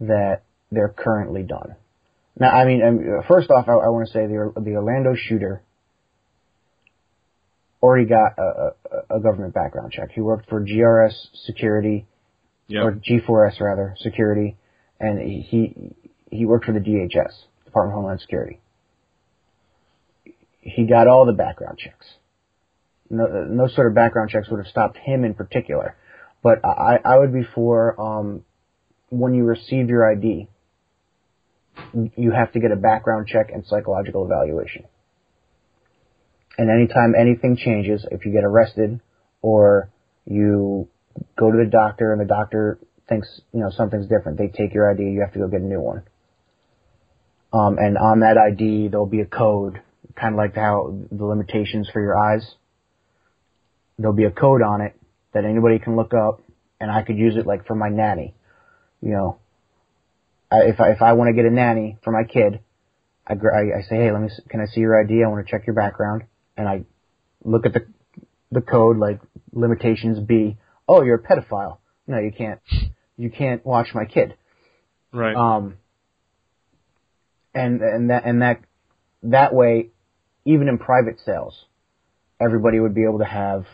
[0.00, 1.76] that they're currently done.
[2.38, 5.62] Now, I mean, um, first off, I, I want to say the the Orlando shooter
[7.82, 8.74] already got a,
[9.10, 10.10] a, a government background check.
[10.14, 11.14] He worked for GRS
[11.46, 12.06] Security
[12.68, 12.82] Yeah.
[12.82, 14.56] or G4S rather security,
[15.00, 15.94] and he he,
[16.30, 17.32] he worked for the DHS
[17.64, 18.60] Department of Homeland Security.
[20.60, 22.06] He got all the background checks.
[23.10, 25.96] no, no sort of background checks would have stopped him in particular.
[26.42, 28.44] But I, I would be for um,
[29.10, 30.48] when you receive your ID,
[32.16, 34.84] you have to get a background check and psychological evaluation.
[36.58, 39.00] And anytime anything changes, if you get arrested
[39.40, 39.90] or
[40.26, 40.88] you
[41.38, 44.90] go to the doctor and the doctor thinks you know something's different, they take your
[44.90, 45.02] ID.
[45.02, 46.02] You have to go get a new one.
[47.52, 49.80] Um, and on that ID, there'll be a code,
[50.18, 52.46] kind of like how the limitations for your eyes.
[53.98, 54.94] There'll be a code on it
[55.34, 56.40] that anybody can look up,
[56.80, 58.34] and I could use it like for my nanny.
[59.02, 59.38] You know,
[60.50, 62.60] I, if I if I want to get a nanny for my kid,
[63.26, 65.22] I, I I say, hey, let me, can I see your ID?
[65.24, 66.24] I want to check your background,
[66.56, 66.84] and I
[67.44, 67.86] look at the
[68.50, 69.20] the code like
[69.52, 70.58] limitations B.
[70.88, 71.78] Oh, you're a pedophile.
[72.06, 72.60] No, you can't.
[73.16, 74.34] You can't watch my kid.
[75.12, 75.34] Right.
[75.34, 75.76] Um,
[77.54, 78.60] and and that and that
[79.24, 79.90] that way,
[80.44, 81.64] even in private sales,
[82.40, 83.66] everybody would be able to have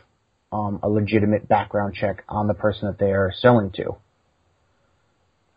[0.52, 3.96] um, a legitimate background check on the person that they are selling to,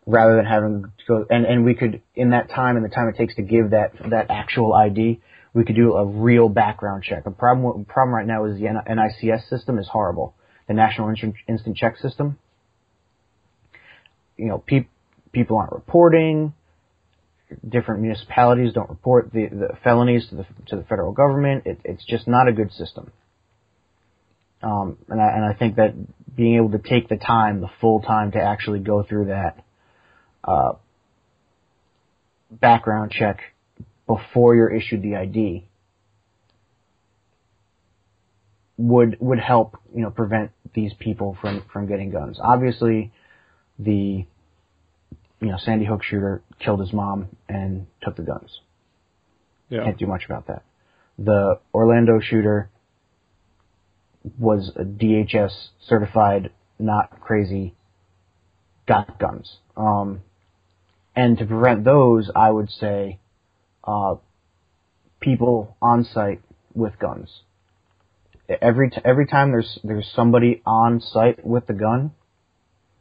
[0.06, 1.26] rather than having to go.
[1.28, 3.92] And and we could in that time and the time it takes to give that
[4.10, 5.20] that actual ID,
[5.54, 7.24] we could do a real background check.
[7.24, 10.34] The problem problem right now is the NICS system is horrible.
[10.68, 12.38] The National Instant, Check System.
[14.36, 14.88] You know, peop,
[15.32, 16.54] people aren't reporting
[17.68, 21.66] different municipalities don't report the, the felonies to the to the federal government.
[21.66, 23.12] It, it's just not a good system.
[24.62, 25.94] Um, and I and I think that
[26.34, 29.64] being able to take the time, the full time, to actually go through that
[30.44, 30.72] uh,
[32.50, 33.40] background check
[34.06, 35.66] before you're issued the ID
[38.76, 42.38] would would help you know prevent these people from from getting guns.
[42.42, 43.12] Obviously,
[43.78, 44.24] the
[45.40, 48.60] you know Sandy Hook shooter killed his mom and took the guns.
[49.68, 49.84] yeah.
[49.84, 50.62] Can't do much about that.
[51.18, 52.70] The Orlando shooter
[54.38, 55.50] was a DHS
[55.86, 57.74] certified, not crazy,
[58.86, 59.58] got guns.
[59.76, 60.22] Um,
[61.14, 63.18] and to prevent those, I would say,
[63.84, 64.16] uh,
[65.20, 66.40] people on site
[66.74, 67.42] with guns.
[68.60, 72.12] Every t- every time there's there's somebody on site with the gun,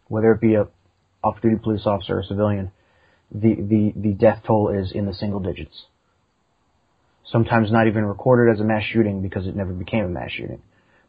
[0.08, 0.68] whether it be a
[1.24, 2.72] off-duty police officer or civilian,
[3.32, 5.86] the, the, the death toll is in the single digits.
[7.26, 10.62] Sometimes not even recorded as a mass shooting because it never became a mass shooting.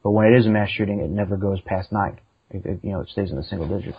[0.02, 2.20] But when it is a mass shooting, it never goes past nine.
[2.50, 3.98] It, it, you know, it stays in the single digits.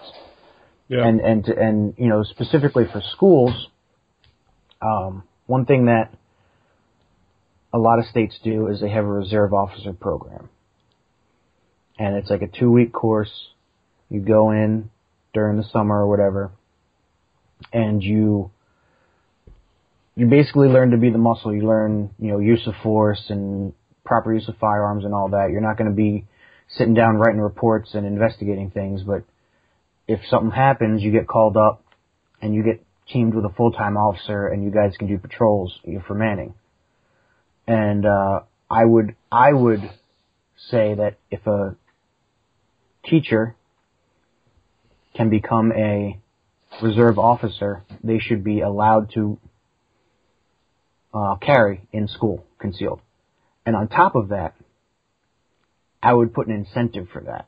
[0.87, 1.07] Yeah.
[1.07, 3.67] And and and you know, specifically for schools,
[4.81, 6.13] um, one thing that
[7.73, 10.49] a lot of states do is they have a reserve officer program,
[11.97, 13.31] and it's like a two week course.
[14.09, 14.89] You go in
[15.33, 16.51] during the summer or whatever,
[17.71, 18.51] and you
[20.15, 21.53] you basically learn to be the muscle.
[21.53, 23.73] You learn, you know, use of force and
[24.05, 25.49] proper use of firearms and all that.
[25.51, 26.25] You're not going to be
[26.69, 29.23] sitting down writing reports and investigating things, but
[30.07, 31.83] if something happens, you get called up
[32.41, 36.13] and you get teamed with a full-time officer and you guys can do patrols for
[36.13, 36.53] manning.
[37.67, 39.81] And, uh, I would, I would
[40.69, 41.75] say that if a
[43.05, 43.55] teacher
[45.15, 46.19] can become a
[46.81, 49.37] reserve officer, they should be allowed to
[51.13, 53.01] uh, carry in school concealed.
[53.65, 54.55] And on top of that,
[56.01, 57.47] I would put an incentive for that.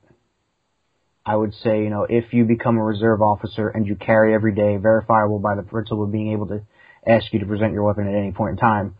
[1.26, 4.54] I would say, you know, if you become a reserve officer and you carry every
[4.54, 6.62] day, verifiable by the principal being able to
[7.08, 8.96] ask you to present your weapon at any point in time,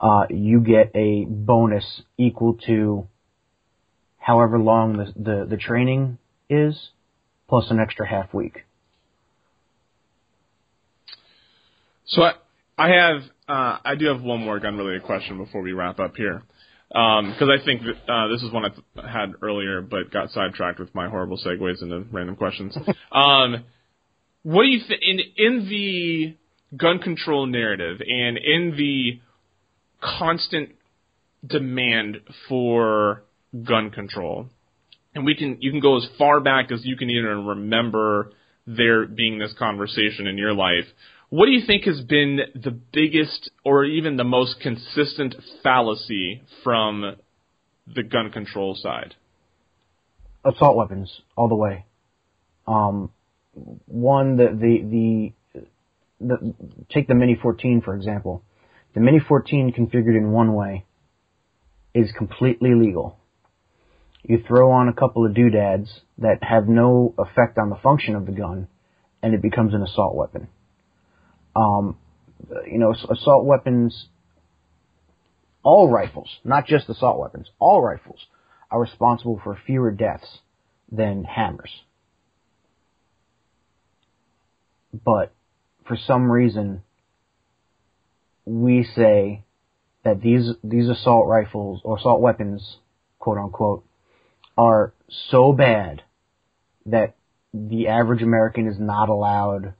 [0.00, 3.06] uh, you get a bonus equal to
[4.18, 6.90] however long the, the, the training is,
[7.48, 8.64] plus an extra half week.
[12.06, 12.32] So I,
[12.78, 16.16] I have, uh, I do have one more gun related question before we wrap up
[16.16, 16.42] here.
[16.88, 20.78] Because I think that, uh, this is one I th- had earlier, but got sidetracked
[20.78, 22.76] with my horrible segues into random questions.
[23.12, 23.64] um,
[24.42, 26.36] what do you think in in the
[26.76, 29.20] gun control narrative and in the
[30.00, 30.70] constant
[31.46, 33.22] demand for
[33.64, 34.46] gun control?
[35.14, 38.32] And we can you can go as far back as you can even remember
[38.66, 40.86] there being this conversation in your life.
[41.30, 47.16] What do you think has been the biggest or even the most consistent fallacy from
[47.86, 49.14] the gun control side?
[50.44, 51.84] assault weapons all the way.
[52.66, 53.10] Um,
[53.86, 55.64] one the the the,
[56.20, 56.54] the
[56.92, 58.42] take the Mini 14 for example.
[58.94, 60.84] The Mini 14 configured in one way
[61.94, 63.18] is completely legal.
[64.22, 68.26] You throw on a couple of doodads that have no effect on the function of
[68.26, 68.68] the gun,
[69.22, 70.48] and it becomes an assault weapon.
[71.58, 71.96] Um,
[72.70, 74.06] you know, assault weapons,
[75.62, 78.20] all rifles, not just assault weapons, all rifles
[78.70, 80.38] are responsible for fewer deaths
[80.90, 81.82] than hammers.
[85.04, 85.32] But
[85.86, 86.82] for some reason,
[88.44, 89.44] we say
[90.04, 92.78] that these these assault rifles or assault weapons,
[93.18, 93.84] quote unquote,
[94.56, 94.92] are
[95.30, 96.02] so bad
[96.86, 97.14] that
[97.52, 99.74] the average American is not allowed,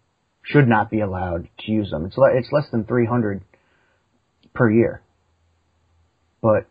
[0.50, 2.06] should not be allowed to use them.
[2.06, 3.42] It's le- it's less than 300
[4.54, 5.02] per year.
[6.40, 6.66] But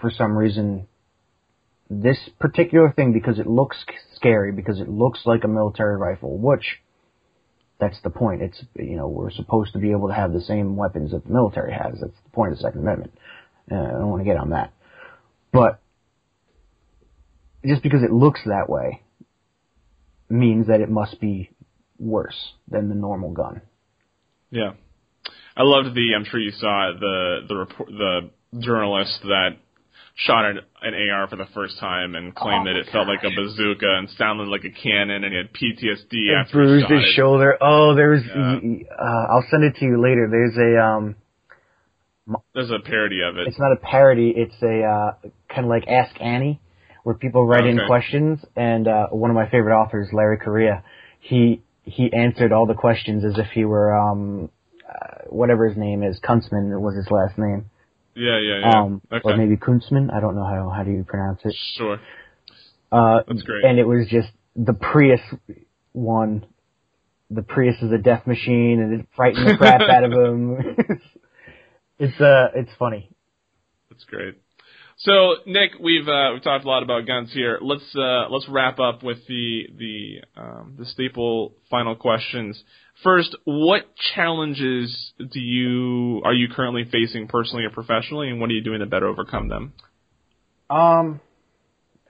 [0.00, 0.86] for some reason,
[1.90, 3.84] this particular thing, because it looks
[4.14, 6.78] scary, because it looks like a military rifle, which
[7.78, 8.42] that's the point.
[8.42, 11.32] It's you know we're supposed to be able to have the same weapons that the
[11.32, 12.00] military has.
[12.00, 13.12] That's the point of the Second Amendment.
[13.70, 14.72] Uh, I don't want to get on that,
[15.52, 15.80] but
[17.64, 19.02] just because it looks that way
[20.28, 21.50] means that it must be
[21.98, 23.60] worse than the normal gun.
[24.50, 24.72] Yeah,
[25.56, 26.14] I loved the.
[26.16, 28.30] I'm sure you saw it, the the report, the
[28.60, 29.50] journalist that
[30.14, 33.22] shot an, an AR for the first time and claimed Oh that it felt like
[33.22, 36.86] a bazooka and sounded like a cannon and he had PTSD It after he bruised
[36.88, 37.14] shot his it.
[37.16, 37.58] shoulder.
[37.60, 38.22] Oh, there's.
[38.24, 38.58] Yeah.
[38.98, 40.28] Uh, I'll send it to you later.
[40.30, 40.82] There's a.
[40.82, 41.16] Um,
[42.54, 43.46] There's a parody of it.
[43.46, 44.32] it's not a parody.
[44.34, 46.60] It's a uh, kind of like Ask Annie,
[47.04, 48.40] where people write in questions.
[48.56, 50.82] And uh, one of my favorite authors, Larry Correia,
[51.20, 54.50] he he answered all the questions as if he were um,
[54.86, 56.18] uh, whatever his name is.
[56.20, 57.70] Kuntzman was his last name.
[58.14, 58.80] Yeah, yeah, yeah.
[58.80, 59.22] Um, okay.
[59.24, 60.12] or maybe Kuntzman.
[60.12, 61.54] I don't know how how do you pronounce it.
[61.76, 62.00] Sure.
[62.90, 63.64] Uh, That's great.
[63.64, 65.20] And it was just the Prius
[65.92, 66.46] one.
[67.30, 70.56] The Prius is a death machine, and it frightened the crap out of him.
[70.78, 71.02] it's,
[71.98, 73.10] it's uh, it's funny.
[73.90, 74.36] That's great.
[74.98, 77.58] So Nick, we've uh, we've talked a lot about guns here.
[77.60, 82.62] Let's uh, let's wrap up with the the um, the staple final questions.
[83.02, 83.82] First, what
[84.14, 88.80] challenges do you are you currently facing personally or professionally, and what are you doing
[88.80, 89.74] to better overcome them?
[90.70, 91.20] Um,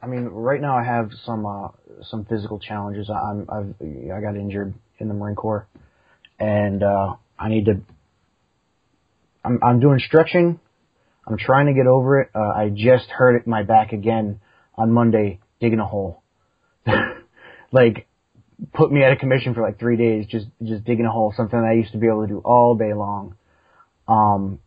[0.01, 1.68] I mean, right now I have some uh,
[2.09, 3.11] some physical challenges.
[3.11, 5.66] I'm I've I got injured in the Marine Corps,
[6.39, 7.80] and uh, I need to.
[9.45, 10.61] I'm I'm doing stretching.
[11.27, 12.31] I'm trying to get over it.
[12.35, 14.41] Uh, I just hurt it my back again
[14.77, 16.22] on Monday digging a hole.
[17.72, 18.07] like
[18.72, 21.59] put me out of commission for like three days just just digging a hole, something
[21.59, 23.35] I used to be able to do all day long.
[24.07, 24.61] Um,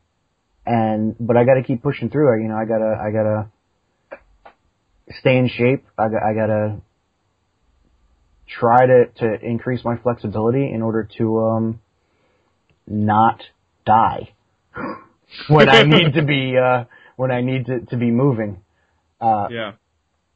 [0.66, 2.34] and but I got to keep pushing through.
[2.34, 4.20] I you know I gotta I gotta
[5.20, 5.86] stay in shape.
[5.98, 6.82] I I gotta
[8.48, 11.82] try to to increase my flexibility in order to um
[12.86, 13.44] not
[13.86, 14.34] die
[15.48, 18.62] when I need to be uh when I need to to be moving.
[19.22, 19.72] Uh, Yeah.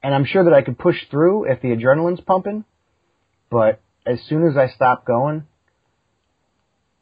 [0.01, 2.65] and I'm sure that I could push through if the adrenaline's pumping,
[3.49, 5.45] but as soon as I stop going,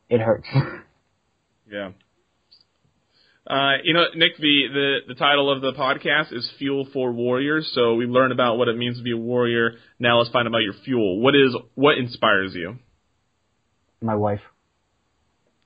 [0.09, 0.47] it hurts.
[1.71, 1.91] Yeah.
[3.47, 7.71] Uh, you know, Nick, the, the, the title of the podcast is Fuel for Warriors.
[7.73, 9.75] So we learned about what it means to be a warrior.
[9.97, 11.21] Now let's find out about your fuel.
[11.21, 12.77] What is what inspires you?
[14.01, 14.41] My wife.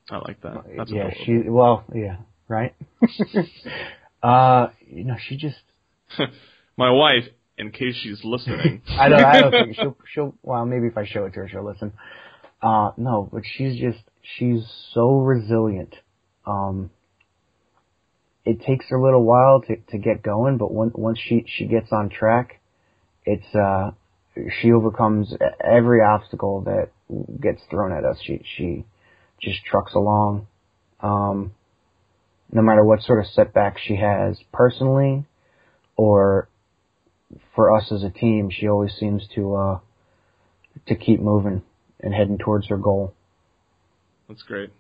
[0.10, 0.64] I like that.
[0.78, 1.26] That's yeah, adorable.
[1.26, 2.76] she well, yeah, right?
[4.24, 5.58] uh, you know, she just
[6.78, 7.26] My wife,
[7.58, 8.82] in case she's listening.
[8.90, 11.50] I don't I don't think she'll she'll well, maybe if I show it to her
[11.50, 11.94] she'll listen.
[12.62, 14.00] Uh no, but she's just
[14.38, 15.96] she's so resilient.
[16.46, 16.92] Um
[18.44, 21.66] it takes her a little while to to get going, but once once she she
[21.66, 22.60] gets on track,
[23.26, 23.92] it's uh
[24.60, 25.34] she overcomes
[25.64, 26.90] every obstacle that
[27.42, 28.18] gets thrown at us.
[28.22, 28.86] She she
[29.46, 30.48] just trucks along.
[31.00, 31.54] Um
[32.52, 35.26] no matter what sort of setback she has personally
[35.96, 36.48] or
[37.56, 39.80] for us as a team, she always seems to uh
[40.88, 41.62] to keep moving
[42.00, 43.14] and heading towards her goal.
[44.28, 44.72] That's great.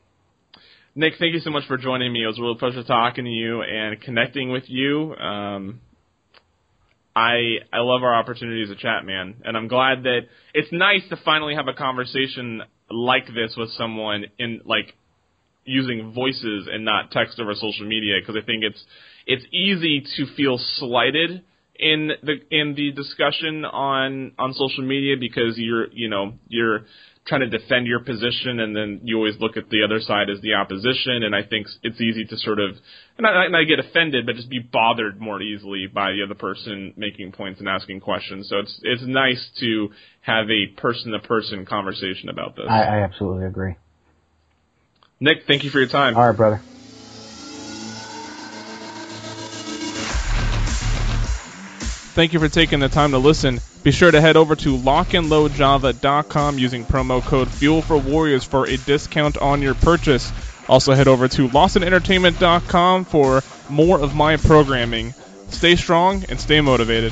[0.97, 2.23] Nick, thank you so much for joining me.
[2.23, 5.13] It was a real pleasure talking to you and connecting with you.
[5.15, 5.81] Um,
[7.15, 10.21] I I love our opportunities to chat, man, and I'm glad that
[10.53, 14.93] it's nice to finally have a conversation like this with someone in like
[15.65, 18.83] using voices and not text over social media because I think it's
[19.25, 21.43] it's easy to feel slighted
[21.79, 26.81] in the in the discussion on on social media because you're you know you're
[27.25, 30.39] trying to defend your position and then you always look at the other side as
[30.41, 32.75] the opposition and I think it's easy to sort of
[33.17, 36.35] and I, and I get offended but just be bothered more easily by the other
[36.35, 39.89] person making points and asking questions so it's it's nice to
[40.21, 43.75] have a person to person conversation about this I, I absolutely agree.
[45.19, 46.61] Nick thank you for your time All right, brother.
[52.15, 53.59] Thank you for taking the time to listen.
[53.83, 58.77] Be sure to head over to lockandloadjava.com using promo code Fuel for Warriors for a
[58.77, 60.31] discount on your purchase.
[60.69, 65.13] Also head over to lawsonentertainment.com for more of my programming.
[65.49, 67.11] Stay strong and stay motivated.